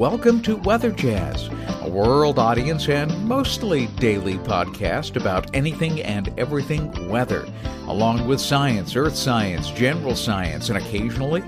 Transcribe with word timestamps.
welcome 0.00 0.40
to 0.40 0.56
Weather 0.56 0.90
Jazz, 0.92 1.50
a 1.82 1.90
world 1.90 2.38
audience 2.38 2.88
and 2.88 3.14
mostly 3.28 3.86
daily 3.98 4.38
podcast 4.38 5.14
about 5.14 5.54
anything 5.54 6.00
and 6.00 6.32
everything 6.38 7.10
weather, 7.10 7.46
along 7.86 8.26
with 8.26 8.40
science, 8.40 8.96
earth 8.96 9.14
science, 9.14 9.70
general 9.72 10.16
science, 10.16 10.70
and 10.70 10.78
occasionally 10.78 11.42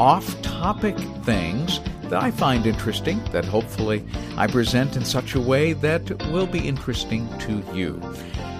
off 0.00 0.40
topic 0.40 0.96
things 1.24 1.80
that 2.04 2.14
I 2.14 2.30
find 2.30 2.64
interesting 2.64 3.22
that 3.24 3.44
hopefully 3.44 4.02
I 4.38 4.46
present 4.46 4.96
in 4.96 5.04
such 5.04 5.34
a 5.34 5.40
way 5.40 5.74
that 5.74 6.08
will 6.32 6.46
be 6.46 6.66
interesting 6.66 7.28
to 7.40 7.62
you. 7.74 8.00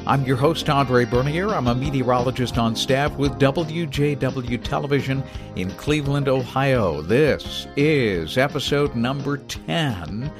I'm 0.09 0.25
your 0.25 0.38
host, 0.38 0.70
Andre 0.70 1.04
Bernier. 1.04 1.50
I'm 1.50 1.66
a 1.66 1.75
meteorologist 1.75 2.57
on 2.57 2.75
staff 2.75 3.14
with 3.18 3.38
WJW 3.38 4.64
Television 4.64 5.22
in 5.54 5.71
Cleveland, 5.72 6.29
Ohio. 6.29 7.03
This 7.03 7.66
is 7.76 8.39
episode 8.39 8.96
number 8.96 9.36
10 9.36 10.32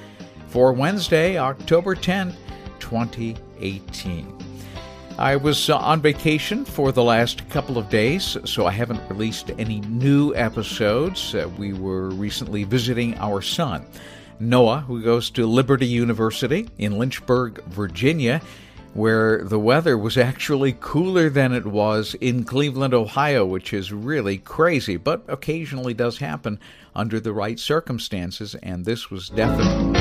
for 0.47 0.73
Wednesday, 0.73 1.37
October 1.37 1.95
10, 1.95 2.35
2018. 2.79 4.39
I 5.19 5.37
was 5.37 5.69
uh, 5.69 5.77
on 5.77 6.01
vacation 6.01 6.65
for 6.65 6.91
the 6.91 7.05
last 7.05 7.47
couple 7.51 7.77
of 7.77 7.91
days, 7.91 8.39
so 8.47 8.65
I 8.65 8.71
haven't 8.71 9.07
released 9.11 9.51
any 9.59 9.81
new 9.81 10.35
episodes. 10.35 11.35
Uh, 11.35 11.47
we 11.59 11.75
were 11.75 12.09
recently 12.09 12.65
visiting 12.65 13.19
our 13.19 13.43
son, 13.43 13.85
Noah, 14.41 14.81
who 14.81 15.03
goes 15.03 15.29
to 15.33 15.47
Liberty 15.47 15.87
University 15.87 16.71
in 16.79 16.97
Lynchburg, 16.97 17.63
Virginia 17.65 18.41
where 18.95 19.45
the 19.45 19.59
weather 19.59 19.97
was 19.97 20.17
actually 20.17 20.77
cooler 20.81 21.29
than 21.29 21.53
it 21.53 21.67
was 21.67 22.15
in 22.21 22.45
Cleveland, 22.45 22.95
Ohio, 22.95 23.45
which 23.45 23.73
is 23.73 23.93
really 23.93 24.39
crazy, 24.39 24.97
but 24.97 25.23
occasionally 25.29 25.95
does 25.95 26.19
happen 26.19 26.59
under 26.95 27.21
the 27.21 27.33
right 27.33 27.59
circumstances, 27.59 28.55
and 28.57 28.85
this 28.85 29.11
was 29.11 29.29
definitely 29.29 30.01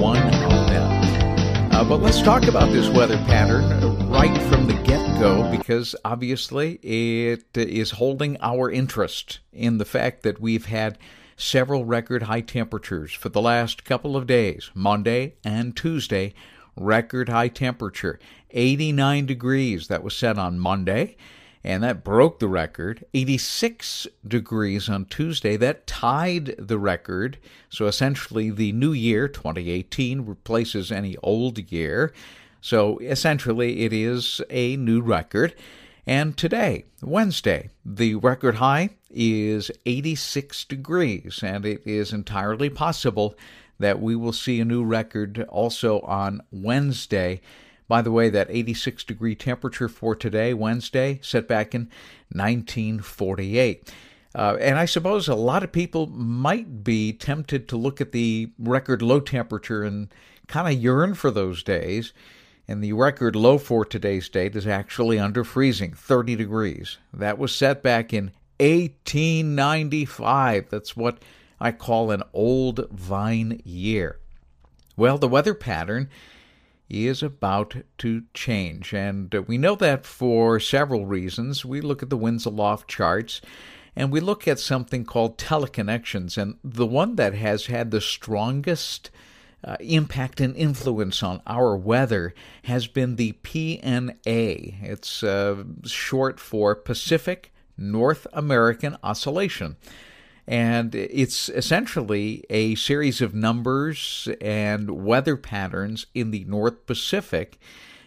one 0.00 0.18
of 0.18 0.68
them. 0.68 1.72
Uh, 1.72 1.84
but 1.84 2.02
let's 2.02 2.20
talk 2.20 2.44
about 2.44 2.70
this 2.72 2.88
weather 2.88 3.18
pattern 3.26 4.08
right 4.08 4.42
from 4.42 4.66
the 4.66 4.74
get 4.82 5.20
go 5.20 5.48
because 5.50 5.94
obviously 6.04 6.72
it 6.82 7.56
is 7.56 7.92
holding 7.92 8.36
our 8.40 8.70
interest 8.70 9.38
in 9.52 9.78
the 9.78 9.84
fact 9.84 10.22
that 10.22 10.40
we've 10.40 10.66
had 10.66 10.98
several 11.36 11.84
record 11.84 12.24
high 12.24 12.40
temperatures 12.40 13.12
for 13.12 13.28
the 13.28 13.40
last 13.40 13.84
couple 13.84 14.16
of 14.16 14.26
days, 14.26 14.70
Monday 14.74 15.34
and 15.44 15.76
Tuesday 15.76 16.34
record 16.78 17.28
high 17.28 17.48
temperature 17.48 18.18
89 18.50 19.26
degrees. 19.26 19.88
That 19.88 20.02
was 20.02 20.16
set 20.16 20.38
on 20.38 20.58
Monday 20.58 21.16
and 21.64 21.82
that 21.82 22.04
broke 22.04 22.38
the 22.38 22.48
record. 22.48 23.04
86 23.14 24.06
degrees 24.26 24.88
on 24.88 25.04
Tuesday. 25.06 25.56
That 25.56 25.86
tied 25.86 26.54
the 26.58 26.78
record. 26.78 27.38
So 27.68 27.86
essentially 27.86 28.50
the 28.50 28.72
new 28.72 28.92
year 28.92 29.28
2018 29.28 30.24
replaces 30.24 30.92
any 30.92 31.16
old 31.22 31.70
year. 31.70 32.12
So 32.60 32.98
essentially 32.98 33.84
it 33.84 33.92
is 33.92 34.40
a 34.50 34.76
new 34.76 35.00
record. 35.00 35.54
And 36.06 36.36
today 36.36 36.84
Wednesday 37.02 37.70
the 37.84 38.14
record 38.14 38.56
high 38.56 38.90
is 39.10 39.70
86 39.84 40.64
degrees 40.64 41.40
and 41.42 41.66
it 41.66 41.86
is 41.86 42.12
entirely 42.12 42.70
possible 42.70 43.34
that 43.78 44.00
we 44.00 44.16
will 44.16 44.32
see 44.32 44.60
a 44.60 44.64
new 44.64 44.84
record 44.84 45.44
also 45.48 46.00
on 46.00 46.42
Wednesday. 46.50 47.40
By 47.86 48.02
the 48.02 48.12
way, 48.12 48.28
that 48.30 48.48
86 48.50 49.04
degree 49.04 49.34
temperature 49.34 49.88
for 49.88 50.14
today, 50.14 50.52
Wednesday, 50.52 51.20
set 51.22 51.48
back 51.48 51.74
in 51.74 51.88
1948. 52.32 53.92
Uh, 54.34 54.56
and 54.60 54.78
I 54.78 54.84
suppose 54.84 55.26
a 55.26 55.34
lot 55.34 55.62
of 55.62 55.72
people 55.72 56.06
might 56.06 56.84
be 56.84 57.12
tempted 57.12 57.66
to 57.68 57.76
look 57.76 58.00
at 58.00 58.12
the 58.12 58.50
record 58.58 59.00
low 59.00 59.20
temperature 59.20 59.82
and 59.82 60.08
kind 60.46 60.68
of 60.68 60.82
yearn 60.82 61.14
for 61.14 61.30
those 61.30 61.62
days. 61.62 62.12
And 62.66 62.84
the 62.84 62.92
record 62.92 63.34
low 63.34 63.56
for 63.56 63.86
today's 63.86 64.28
date 64.28 64.54
is 64.54 64.66
actually 64.66 65.18
under 65.18 65.44
freezing, 65.44 65.94
30 65.94 66.36
degrees. 66.36 66.98
That 67.14 67.38
was 67.38 67.54
set 67.54 67.82
back 67.82 68.12
in 68.12 68.32
1895. 68.60 70.68
That's 70.68 70.94
what 70.94 71.22
I 71.60 71.72
call 71.72 72.10
an 72.10 72.22
old 72.32 72.88
vine 72.90 73.60
year. 73.64 74.18
Well, 74.96 75.18
the 75.18 75.28
weather 75.28 75.54
pattern 75.54 76.08
is 76.88 77.22
about 77.22 77.76
to 77.98 78.22
change, 78.34 78.94
and 78.94 79.32
we 79.46 79.58
know 79.58 79.74
that 79.76 80.06
for 80.06 80.58
several 80.58 81.06
reasons. 81.06 81.64
We 81.64 81.80
look 81.80 82.02
at 82.02 82.10
the 82.10 82.16
winds 82.16 82.46
aloft 82.46 82.88
charts 82.88 83.40
and 83.98 84.12
we 84.12 84.20
look 84.20 84.46
at 84.46 84.60
something 84.60 85.04
called 85.04 85.38
teleconnections, 85.38 86.38
and 86.38 86.56
the 86.62 86.86
one 86.86 87.16
that 87.16 87.34
has 87.34 87.66
had 87.66 87.90
the 87.90 88.00
strongest 88.00 89.10
uh, 89.64 89.76
impact 89.80 90.40
and 90.40 90.54
influence 90.56 91.20
on 91.20 91.42
our 91.48 91.76
weather 91.76 92.32
has 92.62 92.86
been 92.86 93.16
the 93.16 93.32
PNA. 93.42 94.82
It's 94.84 95.24
uh, 95.24 95.64
short 95.84 96.38
for 96.38 96.76
Pacific 96.76 97.52
North 97.76 98.28
American 98.32 98.96
Oscillation. 99.02 99.76
And 100.48 100.94
it's 100.94 101.50
essentially 101.50 102.42
a 102.48 102.74
series 102.74 103.20
of 103.20 103.34
numbers 103.34 104.26
and 104.40 105.04
weather 105.04 105.36
patterns 105.36 106.06
in 106.14 106.30
the 106.30 106.44
North 106.44 106.86
Pacific 106.86 107.58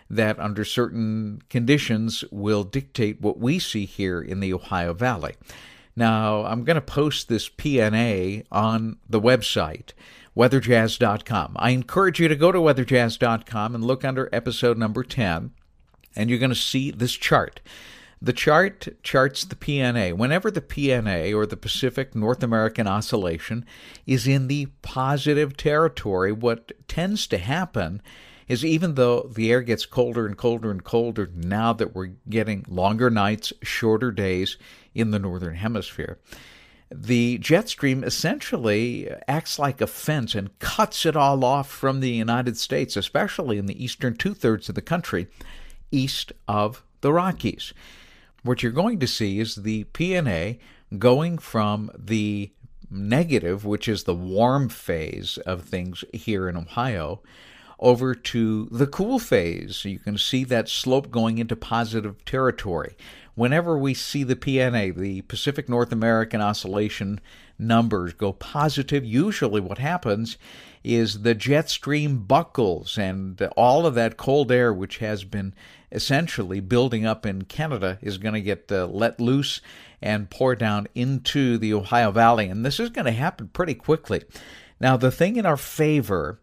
that, 0.09 0.39
under 0.39 0.65
certain 0.65 1.43
conditions, 1.49 2.23
will 2.31 2.63
dictate 2.63 3.21
what 3.21 3.37
we 3.37 3.59
see 3.59 3.85
here 3.85 4.19
in 4.19 4.39
the 4.39 4.51
Ohio 4.53 4.91
Valley. 4.95 5.35
Now, 5.95 6.43
I'm 6.45 6.63
going 6.63 6.75
to 6.75 6.81
post 6.81 7.29
this 7.29 7.47
PNA 7.47 8.45
on 8.51 8.97
the 9.07 9.21
website, 9.21 9.91
weatherjazz.com. 10.35 11.55
I 11.57 11.69
encourage 11.69 12.19
you 12.19 12.27
to 12.27 12.35
go 12.35 12.51
to 12.51 12.57
weatherjazz.com 12.57 13.75
and 13.75 13.83
look 13.83 14.03
under 14.03 14.29
episode 14.33 14.79
number 14.79 15.03
10, 15.03 15.51
and 16.15 16.29
you're 16.29 16.39
going 16.39 16.49
to 16.49 16.55
see 16.55 16.89
this 16.89 17.13
chart. 17.13 17.61
The 18.23 18.33
chart 18.33 18.87
charts 19.01 19.43
the 19.43 19.55
PNA. 19.55 20.15
Whenever 20.15 20.51
the 20.51 20.61
PNA, 20.61 21.35
or 21.35 21.47
the 21.47 21.57
Pacific 21.57 22.13
North 22.13 22.43
American 22.43 22.85
Oscillation, 22.85 23.65
is 24.05 24.27
in 24.27 24.47
the 24.47 24.67
positive 24.83 25.57
territory, 25.57 26.31
what 26.31 26.71
tends 26.87 27.25
to 27.27 27.39
happen 27.39 27.99
is 28.47 28.63
even 28.63 28.93
though 28.93 29.21
the 29.21 29.51
air 29.51 29.63
gets 29.63 29.87
colder 29.87 30.27
and 30.27 30.37
colder 30.37 30.69
and 30.69 30.83
colder 30.83 31.31
now 31.33 31.73
that 31.73 31.95
we're 31.95 32.11
getting 32.29 32.63
longer 32.67 33.09
nights, 33.09 33.53
shorter 33.63 34.11
days 34.11 34.57
in 34.93 35.09
the 35.09 35.19
Northern 35.19 35.55
Hemisphere, 35.55 36.19
the 36.93 37.39
jet 37.39 37.69
stream 37.69 38.03
essentially 38.03 39.09
acts 39.27 39.57
like 39.57 39.81
a 39.81 39.87
fence 39.87 40.35
and 40.35 40.59
cuts 40.59 41.07
it 41.07 41.15
all 41.15 41.43
off 41.43 41.71
from 41.71 42.01
the 42.01 42.11
United 42.11 42.55
States, 42.57 42.95
especially 42.95 43.57
in 43.57 43.65
the 43.65 43.83
eastern 43.83 44.15
two 44.15 44.35
thirds 44.35 44.69
of 44.69 44.75
the 44.75 44.81
country, 44.81 45.27
east 45.91 46.31
of 46.47 46.83
the 46.99 47.11
Rockies 47.11 47.73
what 48.43 48.63
you're 48.63 48.71
going 48.71 48.99
to 48.99 49.07
see 49.07 49.39
is 49.39 49.55
the 49.55 49.85
PNA 49.85 50.59
going 50.97 51.37
from 51.37 51.91
the 51.97 52.51
negative, 52.89 53.65
which 53.65 53.87
is 53.87 54.03
the 54.03 54.15
warm 54.15 54.69
phase 54.69 55.37
of 55.45 55.63
things 55.63 56.03
here 56.13 56.49
in 56.49 56.57
Ohio, 56.57 57.21
over 57.79 58.13
to 58.13 58.67
the 58.71 58.87
cool 58.87 59.17
phase. 59.17 59.85
You 59.85 59.99
can 59.99 60.17
see 60.17 60.43
that 60.45 60.69
slope 60.69 61.09
going 61.09 61.37
into 61.37 61.55
positive 61.55 62.23
territory. 62.25 62.95
Whenever 63.33 63.77
we 63.77 63.93
see 63.93 64.23
the 64.23 64.35
PNA, 64.35 64.95
the 64.95 65.21
Pacific 65.21 65.69
North 65.69 65.91
American 65.91 66.41
Oscillation 66.41 67.19
numbers 67.61 68.13
go 68.13 68.33
positive, 68.33 69.05
usually 69.05 69.61
what 69.61 69.77
happens 69.77 70.37
is 70.83 71.21
the 71.21 71.35
jet 71.35 71.69
stream 71.69 72.19
buckles 72.23 72.97
and 72.97 73.41
all 73.55 73.85
of 73.85 73.95
that 73.95 74.17
cold 74.17 74.51
air, 74.51 74.73
which 74.73 74.97
has 74.97 75.23
been 75.23 75.53
essentially 75.91 76.59
building 76.59 77.05
up 77.05 77.25
in 77.25 77.43
Canada, 77.43 77.99
is 78.01 78.17
going 78.17 78.33
to 78.33 78.41
get 78.41 78.71
uh, 78.71 78.87
let 78.87 79.19
loose 79.19 79.61
and 80.01 80.29
pour 80.29 80.55
down 80.55 80.87
into 80.95 81.57
the 81.57 81.73
Ohio 81.73 82.11
Valley. 82.11 82.47
And 82.47 82.65
this 82.65 82.79
is 82.79 82.89
going 82.89 83.05
to 83.05 83.11
happen 83.11 83.49
pretty 83.49 83.75
quickly. 83.75 84.23
Now, 84.79 84.97
the 84.97 85.11
thing 85.11 85.35
in 85.35 85.45
our 85.45 85.57
favor 85.57 86.39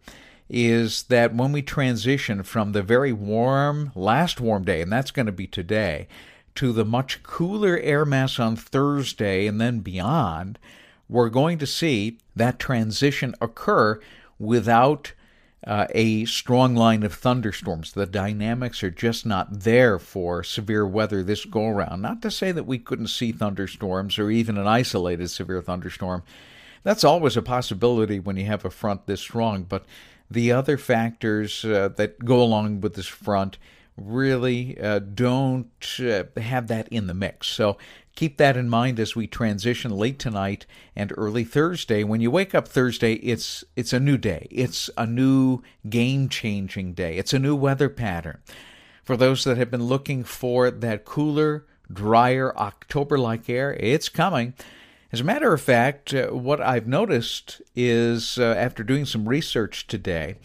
is 0.49 1.03
that 1.03 1.35
when 1.35 1.51
we 1.51 1.61
transition 1.61 2.41
from 2.43 2.71
the 2.71 2.81
very 2.81 3.11
warm 3.11 3.91
last 3.95 4.39
warm 4.39 4.63
day, 4.63 4.81
and 4.81 4.91
that's 4.91 5.11
going 5.11 5.25
to 5.25 5.31
be 5.31 5.45
today, 5.45 6.07
to 6.55 6.71
the 6.71 6.85
much 6.85 7.21
cooler 7.23 7.77
air 7.77 8.05
mass 8.05 8.39
on 8.39 8.55
Thursday 8.55 9.45
and 9.45 9.61
then 9.61 9.79
beyond, 9.79 10.57
we're 11.09 11.29
going 11.29 11.57
to 11.57 11.65
see 11.65 12.17
that 12.35 12.59
transition 12.59 13.35
occur 13.41 13.99
without 14.37 15.13
uh, 15.67 15.87
a 15.93 16.23
strong 16.25 16.75
line 16.75 17.03
of 17.03 17.13
thunderstorms. 17.13 17.91
The 17.91 18.05
dynamics 18.05 18.81
are 18.83 18.91
just 18.91 19.25
not 19.25 19.61
there 19.61 19.99
for 19.99 20.43
severe 20.43 20.87
weather 20.87 21.21
this 21.21 21.43
go 21.43 21.67
around. 21.67 22.01
Not 22.01 22.21
to 22.21 22.31
say 22.31 22.51
that 22.51 22.65
we 22.65 22.77
couldn't 22.77 23.07
see 23.07 23.31
thunderstorms 23.31 24.17
or 24.17 24.31
even 24.31 24.57
an 24.57 24.67
isolated 24.67 25.29
severe 25.29 25.61
thunderstorm. 25.61 26.23
That's 26.83 27.03
always 27.03 27.35
a 27.35 27.41
possibility 27.41 28.19
when 28.19 28.37
you 28.37 28.45
have 28.45 28.63
a 28.63 28.69
front 28.69 29.05
this 29.05 29.19
strong, 29.19 29.63
but 29.63 29.85
the 30.31 30.51
other 30.51 30.77
factors 30.77 31.65
uh, 31.65 31.89
that 31.97 32.23
go 32.23 32.41
along 32.41 32.81
with 32.81 32.93
this 32.93 33.07
front 33.07 33.57
really 33.97 34.79
uh, 34.79 34.99
don't 34.99 35.99
uh, 35.99 36.23
have 36.39 36.67
that 36.67 36.87
in 36.87 37.07
the 37.07 37.13
mix. 37.13 37.47
So 37.47 37.77
keep 38.19 38.35
that 38.35 38.57
in 38.57 38.67
mind 38.67 38.99
as 38.99 39.15
we 39.15 39.25
transition 39.25 39.91
late 39.91 40.19
tonight 40.19 40.65
and 40.93 41.13
early 41.15 41.45
Thursday. 41.45 42.03
When 42.03 42.19
you 42.19 42.29
wake 42.29 42.53
up 42.53 42.67
Thursday, 42.67 43.13
it's 43.13 43.63
it's 43.77 43.93
a 43.93 43.99
new 43.99 44.17
day. 44.17 44.45
It's 44.51 44.89
a 44.97 45.05
new 45.05 45.61
game-changing 45.87 46.95
day. 46.95 47.15
It's 47.17 47.33
a 47.33 47.39
new 47.39 47.55
weather 47.55 47.87
pattern. 47.87 48.39
For 49.05 49.15
those 49.15 49.45
that 49.45 49.57
have 49.57 49.71
been 49.71 49.85
looking 49.85 50.25
for 50.25 50.69
that 50.69 51.05
cooler, 51.05 51.65
drier 51.91 52.53
October-like 52.57 53.49
air, 53.49 53.73
it's 53.79 54.09
coming. 54.09 54.53
As 55.13 55.21
a 55.21 55.23
matter 55.23 55.53
of 55.53 55.61
fact, 55.61 56.13
uh, 56.13 56.27
what 56.27 56.59
I've 56.59 56.87
noticed 56.87 57.61
is 57.73 58.37
uh, 58.37 58.43
after 58.43 58.83
doing 58.83 59.05
some 59.05 59.29
research 59.29 59.87
today 59.87 60.35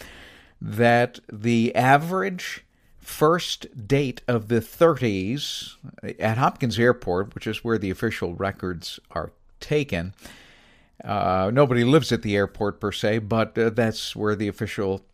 that 0.60 1.18
the 1.28 1.74
average 1.74 2.63
first 3.04 3.86
date 3.86 4.22
of 4.26 4.48
the 4.48 4.60
30s 4.60 5.74
at 6.18 6.38
Hopkins 6.38 6.78
Airport, 6.78 7.34
which 7.34 7.46
is 7.46 7.62
where 7.62 7.78
the 7.78 7.90
official 7.90 8.34
records 8.34 8.98
are 9.10 9.32
taken. 9.60 10.14
Uh, 11.02 11.50
nobody 11.52 11.84
lives 11.84 12.12
at 12.12 12.22
the 12.22 12.36
airport 12.36 12.80
per 12.80 12.92
se, 12.92 13.18
but 13.18 13.56
uh, 13.58 13.70
that's 13.70 14.16
where 14.16 14.34
the 14.34 14.48
official 14.48 15.04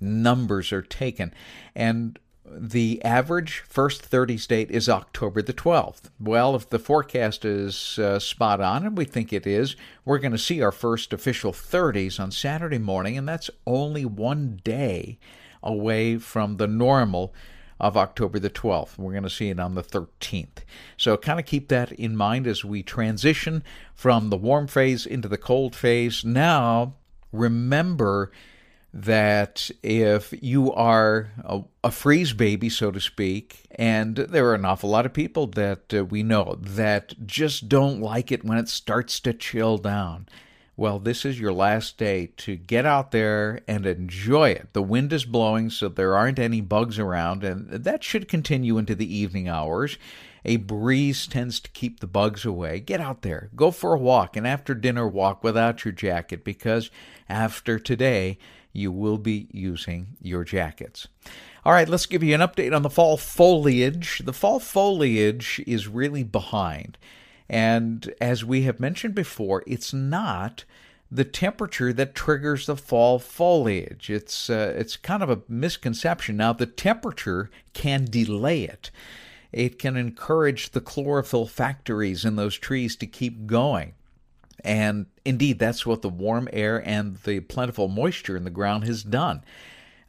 numbers 0.00 0.72
are 0.72 0.82
taken. 0.82 1.32
And 1.74 2.18
the 2.50 3.02
average 3.04 3.60
first 3.60 4.10
30s 4.10 4.46
date 4.46 4.70
is 4.70 4.88
October 4.88 5.42
the 5.42 5.52
12th. 5.52 6.10
Well, 6.18 6.54
if 6.56 6.70
the 6.70 6.78
forecast 6.78 7.44
is 7.44 7.98
uh, 7.98 8.18
spot 8.18 8.60
on, 8.60 8.86
and 8.86 8.96
we 8.96 9.04
think 9.04 9.32
it 9.32 9.46
is, 9.46 9.76
we're 10.04 10.18
going 10.18 10.32
to 10.32 10.38
see 10.38 10.62
our 10.62 10.72
first 10.72 11.12
official 11.12 11.52
30s 11.52 12.18
on 12.18 12.30
Saturday 12.30 12.78
morning, 12.78 13.18
and 13.18 13.28
that's 13.28 13.50
only 13.66 14.04
one 14.04 14.60
day 14.64 15.18
away 15.62 16.18
from 16.18 16.56
the 16.56 16.66
normal 16.66 17.34
of 17.80 17.96
October 17.96 18.38
the 18.38 18.50
12th. 18.50 18.98
We're 18.98 19.12
going 19.12 19.22
to 19.22 19.30
see 19.30 19.50
it 19.50 19.60
on 19.60 19.74
the 19.74 19.82
13th. 19.82 20.64
So 20.96 21.16
kind 21.16 21.38
of 21.38 21.46
keep 21.46 21.68
that 21.68 21.92
in 21.92 22.16
mind 22.16 22.46
as 22.46 22.64
we 22.64 22.82
transition 22.82 23.62
from 23.94 24.30
the 24.30 24.36
warm 24.36 24.66
phase 24.66 25.06
into 25.06 25.28
the 25.28 25.38
cold 25.38 25.76
phase. 25.76 26.24
Now, 26.24 26.94
remember 27.32 28.32
that 28.92 29.70
if 29.82 30.34
you 30.42 30.72
are 30.72 31.30
a, 31.44 31.62
a, 31.84 31.90
freeze 31.90 32.32
baby, 32.32 32.70
so 32.70 32.90
to 32.90 33.00
speak, 33.00 33.66
and 33.72 34.16
there 34.16 34.46
are 34.46 34.54
an 34.54 34.64
awful 34.64 34.88
lot 34.88 35.04
of 35.04 35.12
people 35.12 35.46
that 35.46 35.92
uh, 35.92 36.04
we 36.04 36.22
know 36.22 36.56
that 36.58 37.14
just 37.26 37.68
don't 37.68 38.00
like 38.00 38.32
it 38.32 38.44
when 38.44 38.56
it 38.56 38.68
starts 38.68 39.20
to 39.20 39.34
chill 39.34 39.76
down. 39.76 40.26
Well, 40.78 41.00
this 41.00 41.24
is 41.24 41.40
your 41.40 41.52
last 41.52 41.98
day 41.98 42.30
to 42.36 42.54
get 42.54 42.86
out 42.86 43.10
there 43.10 43.62
and 43.66 43.84
enjoy 43.84 44.50
it. 44.50 44.74
The 44.74 44.80
wind 44.80 45.12
is 45.12 45.24
blowing, 45.24 45.70
so 45.70 45.88
there 45.88 46.16
aren't 46.16 46.38
any 46.38 46.60
bugs 46.60 47.00
around, 47.00 47.42
and 47.42 47.68
that 47.68 48.04
should 48.04 48.28
continue 48.28 48.78
into 48.78 48.94
the 48.94 49.12
evening 49.12 49.48
hours. 49.48 49.98
A 50.44 50.54
breeze 50.54 51.26
tends 51.26 51.58
to 51.58 51.70
keep 51.72 51.98
the 51.98 52.06
bugs 52.06 52.44
away. 52.44 52.78
Get 52.78 53.00
out 53.00 53.22
there, 53.22 53.50
go 53.56 53.72
for 53.72 53.92
a 53.92 53.98
walk, 53.98 54.36
and 54.36 54.46
after 54.46 54.72
dinner, 54.72 55.08
walk 55.08 55.42
without 55.42 55.84
your 55.84 55.90
jacket 55.90 56.44
because 56.44 56.92
after 57.28 57.80
today, 57.80 58.38
you 58.72 58.92
will 58.92 59.18
be 59.18 59.48
using 59.50 60.16
your 60.22 60.44
jackets. 60.44 61.08
All 61.64 61.72
right, 61.72 61.88
let's 61.88 62.06
give 62.06 62.22
you 62.22 62.36
an 62.36 62.40
update 62.40 62.72
on 62.72 62.82
the 62.82 62.88
fall 62.88 63.16
foliage. 63.16 64.22
The 64.24 64.32
fall 64.32 64.60
foliage 64.60 65.60
is 65.66 65.88
really 65.88 66.22
behind. 66.22 66.98
And 67.48 68.12
as 68.20 68.44
we 68.44 68.62
have 68.62 68.80
mentioned 68.80 69.14
before, 69.14 69.62
it's 69.66 69.92
not 69.92 70.64
the 71.10 71.24
temperature 71.24 71.92
that 71.92 72.14
triggers 72.14 72.66
the 72.66 72.76
fall 72.76 73.18
foliage. 73.18 74.10
It's 74.10 74.50
uh, 74.50 74.74
it's 74.76 74.96
kind 74.96 75.22
of 75.22 75.30
a 75.30 75.40
misconception. 75.48 76.36
Now 76.36 76.52
the 76.52 76.66
temperature 76.66 77.50
can 77.72 78.04
delay 78.04 78.64
it. 78.64 78.90
It 79.50 79.78
can 79.78 79.96
encourage 79.96 80.70
the 80.70 80.82
chlorophyll 80.82 81.46
factories 81.46 82.24
in 82.24 82.36
those 82.36 82.58
trees 82.58 82.96
to 82.96 83.06
keep 83.06 83.46
going. 83.46 83.94
And 84.62 85.06
indeed, 85.24 85.58
that's 85.58 85.86
what 85.86 86.02
the 86.02 86.08
warm 86.08 86.48
air 86.52 86.86
and 86.86 87.16
the 87.18 87.40
plentiful 87.40 87.88
moisture 87.88 88.36
in 88.36 88.44
the 88.44 88.50
ground 88.50 88.84
has 88.84 89.02
done. 89.02 89.42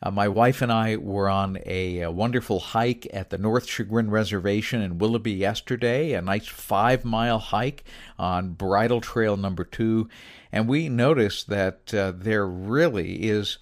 Uh, 0.02 0.12
my 0.12 0.28
wife 0.28 0.62
and 0.62 0.72
I 0.72 0.96
were 0.96 1.30
on 1.30 1.58
a, 1.66 2.02
a, 2.02 2.12
wonderful 2.12 2.60
hike 2.60 3.08
at 3.12 3.30
the 3.30 3.38
North 3.38 3.68
Chagrin 3.68 4.10
Reservation 4.10 4.82
in 4.82 4.98
Willoughby 4.98 5.34
yesterday, 5.34 6.14
a 6.14 6.22
nice 6.22 6.48
five 6.48 7.04
mile 7.04 7.40
hike 7.40 7.84
on 8.18 8.54
Bridle 8.54 9.02
Trail 9.02 9.36
number 9.36 9.66
two. 9.66 10.08
And 10.52 10.70
we 10.70 10.88
noticed 10.88 11.50
that 11.50 11.94
uh, 11.94 12.14
there 12.16 12.48
really 12.48 13.30
is 13.30 13.58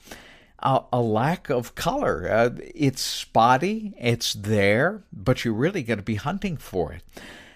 a, 0.60 0.84
a 0.94 1.02
lack 1.02 1.50
of 1.50 1.74
color. 1.74 2.30
Uh, 2.30 2.50
it's 2.76 3.02
spotty, 3.02 3.96
it's 4.00 4.34
there, 4.34 5.04
but 5.12 5.44
you're 5.44 5.54
really 5.56 5.82
got 5.82 5.96
to 5.96 6.04
be 6.04 6.16
hunting 6.16 6.58
for 6.58 6.94
it. 6.94 7.04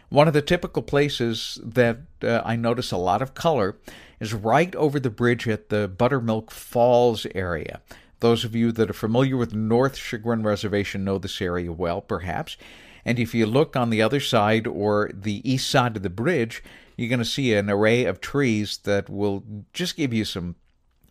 One 0.09 0.27
of 0.27 0.33
the 0.33 0.41
typical 0.41 0.81
places 0.81 1.59
that 1.63 1.99
uh, 2.23 2.41
I 2.43 2.55
notice 2.55 2.91
a 2.91 2.97
lot 2.97 3.21
of 3.21 3.33
color 3.33 3.77
is 4.19 4.33
right 4.33 4.75
over 4.75 4.99
the 4.99 5.09
bridge 5.09 5.47
at 5.47 5.69
the 5.69 5.87
Buttermilk 5.87 6.51
Falls 6.51 7.25
area. 7.33 7.79
Those 8.21 8.45
of 8.45 8.55
you 8.55 8.71
that 8.73 8.89
are 8.89 8.93
familiar 8.93 9.35
with 9.35 9.53
North 9.53 9.97
Chagrin 9.97 10.43
Reservation 10.43 11.03
know 11.03 11.17
this 11.17 11.41
area 11.41 11.71
well, 11.71 12.01
perhaps. 12.01 12.55
And 13.03 13.17
if 13.17 13.33
you 13.33 13.47
look 13.47 13.75
on 13.75 13.89
the 13.89 14.01
other 14.01 14.19
side 14.19 14.67
or 14.67 15.09
the 15.13 15.41
east 15.49 15.69
side 15.69 15.97
of 15.97 16.03
the 16.03 16.09
bridge, 16.09 16.63
you're 16.95 17.09
going 17.09 17.19
to 17.19 17.25
see 17.25 17.53
an 17.55 17.69
array 17.69 18.05
of 18.05 18.21
trees 18.21 18.77
that 18.83 19.09
will 19.09 19.43
just 19.73 19.97
give 19.97 20.13
you 20.13 20.23
some 20.23 20.55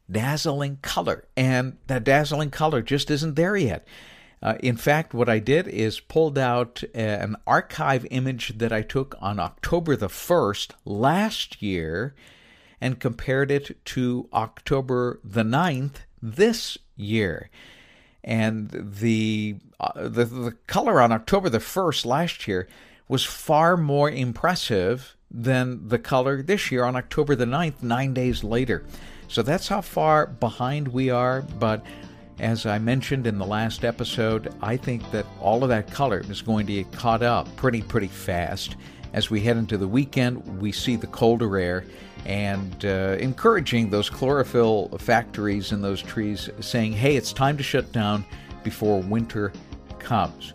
dazzling 0.09 0.79
color. 0.83 1.25
And 1.37 1.79
that 1.89 2.05
dazzling 2.05 2.51
color 2.51 2.81
just 2.81 3.11
isn't 3.11 3.35
there 3.35 3.57
yet. 3.57 3.87
Uh, 4.41 4.55
in 4.61 4.77
fact, 4.77 5.13
what 5.13 5.29
I 5.29 5.41
did 5.41 5.67
is 5.67 5.99
pulled 5.99 6.39
out 6.39 6.83
an 6.95 7.37
archive 7.45 8.07
image 8.11 8.57
that 8.59 8.73
I 8.73 8.83
took 8.83 9.17
on 9.21 9.41
October 9.41 9.97
the 9.97 10.09
1st 10.09 10.73
last 10.85 11.61
year 11.61 12.15
and 12.81 13.01
compared 13.01 13.51
it 13.51 13.85
to 13.85 14.29
October 14.33 15.21
the 15.23 15.43
9th 15.43 16.05
this 16.23 16.79
year. 16.97 17.51
And 18.23 18.71
the, 18.71 19.57
uh, 19.79 20.09
the, 20.09 20.25
the 20.25 20.57
color 20.67 21.01
on 21.01 21.13
October 21.13 21.49
the 21.49 21.59
1st 21.59 22.05
last 22.05 22.47
year 22.47 22.69
was 23.09 23.25
far 23.25 23.77
more 23.77 24.11
impressive 24.11 25.17
than 25.31 25.89
the 25.89 25.99
color 25.99 26.43
this 26.43 26.71
year 26.71 26.85
on 26.85 26.97
October 26.97 27.35
the 27.35 27.45
9th, 27.45 27.83
nine 27.83 28.13
days 28.13 28.45
later. 28.45 28.85
So 29.29 29.43
that's 29.43 29.69
how 29.69 29.81
far 29.81 30.27
behind 30.27 30.89
we 30.89 31.09
are, 31.09 31.43
but 31.43 31.85
as 32.41 32.67
I 32.67 32.79
mentioned 32.79 33.27
in 33.27 33.39
the 33.39 33.47
last 33.47 33.85
episode, 33.85 34.55
I 34.63 34.77
think 34.77 35.09
that 35.13 35.27
all 35.41 35.63
of 35.63 35.69
that 35.69 35.91
color 35.91 36.25
is 36.29 36.41
going 36.41 36.67
to 36.67 36.73
get 36.73 36.91
caught 36.93 37.23
up 37.23 37.55
pretty, 37.57 37.83
pretty 37.83 38.09
fast. 38.09 38.77
As 39.13 39.31
we 39.31 39.41
head 39.41 39.57
into 39.57 39.77
the 39.77 39.87
weekend, 39.87 40.61
we 40.61 40.73
see 40.73 40.97
the 40.97 41.07
colder 41.07 41.59
air 41.59 41.85
and 42.27 42.85
uh, 42.85 43.17
encouraging 43.19 43.91
those 43.91 44.11
chlorophyll 44.11 44.89
factories 44.99 45.73
in 45.73 45.81
those 45.81 46.03
trees 46.03 46.51
saying, 46.61 46.93
hey, 46.93 47.17
it's 47.17 47.33
time 47.33 47.57
to 47.57 47.63
shut 47.63 47.91
down 47.93 48.25
before 48.63 49.01
winter 49.01 49.53
comes. 49.99 50.55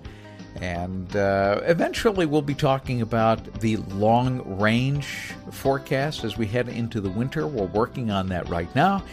And 0.61 1.13
uh, 1.15 1.61
eventually, 1.65 2.25
we'll 2.25 2.41
be 2.41 2.55
talking 2.55 3.01
about 3.01 3.59
the 3.59 3.77
long 3.77 4.57
range 4.57 5.33
forecast 5.51 6.23
as 6.23 6.37
we 6.37 6.45
head 6.45 6.69
into 6.69 7.01
the 7.01 7.09
winter. 7.09 7.45
We're 7.45 7.65
working 7.65 8.09
on 8.09 8.29
that 8.29 8.47
right 8.47 8.73
now 8.73 9.03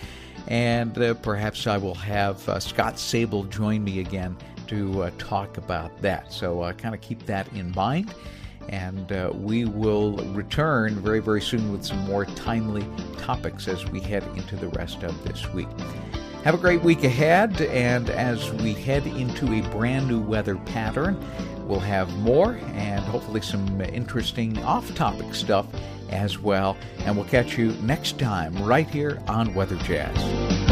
and 0.48 0.96
uh, 0.98 1.14
perhaps 1.14 1.66
I 1.66 1.76
will 1.76 1.94
have 1.94 2.46
uh, 2.48 2.58
Scott 2.58 2.94
Sabol 2.94 3.48
join 3.48 3.84
me 3.84 4.00
again 4.00 4.36
to 4.68 5.04
uh, 5.04 5.10
talk 5.18 5.56
about 5.56 5.96
that. 6.02 6.32
So 6.32 6.60
uh, 6.62 6.72
kind 6.72 6.94
of 6.94 7.00
keep 7.00 7.24
that 7.26 7.50
in 7.52 7.72
mind. 7.72 8.14
And 8.68 9.12
uh, 9.12 9.32
we 9.34 9.64
will 9.64 10.16
return 10.34 10.94
very, 10.96 11.20
very 11.20 11.40
soon 11.40 11.72
with 11.72 11.84
some 11.84 11.98
more 12.06 12.24
timely 12.24 12.86
topics 13.18 13.68
as 13.68 13.86
we 13.90 14.00
head 14.00 14.24
into 14.36 14.56
the 14.56 14.68
rest 14.68 15.02
of 15.02 15.22
this 15.24 15.52
week. 15.52 15.68
Have 16.44 16.54
a 16.54 16.58
great 16.58 16.82
week 16.82 17.04
ahead, 17.04 17.60
and 17.60 18.10
as 18.10 18.50
we 18.54 18.72
head 18.72 19.06
into 19.06 19.52
a 19.52 19.60
brand 19.70 20.08
new 20.08 20.20
weather 20.20 20.56
pattern, 20.56 21.22
we'll 21.68 21.78
have 21.78 22.12
more 22.18 22.58
and 22.74 23.00
hopefully 23.04 23.40
some 23.40 23.80
interesting 23.80 24.58
off 24.64 24.92
topic 24.94 25.34
stuff 25.34 25.66
as 26.10 26.38
well. 26.38 26.76
And 27.00 27.16
we'll 27.16 27.26
catch 27.26 27.56
you 27.56 27.72
next 27.82 28.18
time 28.18 28.60
right 28.64 28.88
here 28.88 29.22
on 29.28 29.54
Weather 29.54 29.76
Jazz. 29.84 30.71